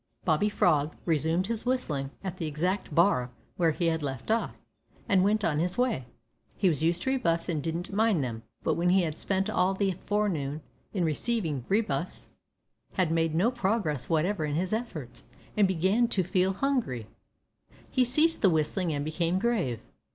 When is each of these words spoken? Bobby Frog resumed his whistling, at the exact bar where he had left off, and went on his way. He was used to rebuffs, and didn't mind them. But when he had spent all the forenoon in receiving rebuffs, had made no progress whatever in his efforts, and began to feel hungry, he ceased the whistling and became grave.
Bobby 0.25 0.49
Frog 0.49 0.95
resumed 1.05 1.45
his 1.45 1.63
whistling, 1.63 2.09
at 2.23 2.37
the 2.37 2.47
exact 2.47 2.95
bar 2.95 3.29
where 3.57 3.69
he 3.69 3.85
had 3.85 4.01
left 4.01 4.31
off, 4.31 4.57
and 5.07 5.23
went 5.23 5.43
on 5.45 5.59
his 5.59 5.77
way. 5.77 6.07
He 6.57 6.67
was 6.67 6.81
used 6.81 7.03
to 7.03 7.11
rebuffs, 7.11 7.47
and 7.49 7.61
didn't 7.61 7.93
mind 7.93 8.23
them. 8.23 8.41
But 8.63 8.73
when 8.73 8.89
he 8.89 9.03
had 9.03 9.15
spent 9.19 9.47
all 9.47 9.75
the 9.75 9.91
forenoon 10.07 10.61
in 10.91 11.05
receiving 11.05 11.65
rebuffs, 11.69 12.29
had 12.93 13.11
made 13.11 13.35
no 13.35 13.51
progress 13.51 14.09
whatever 14.09 14.43
in 14.43 14.55
his 14.55 14.73
efforts, 14.73 15.25
and 15.55 15.67
began 15.67 16.07
to 16.07 16.23
feel 16.23 16.53
hungry, 16.53 17.05
he 17.91 18.03
ceased 18.03 18.41
the 18.41 18.49
whistling 18.49 18.91
and 18.91 19.05
became 19.05 19.37
grave. 19.37 19.81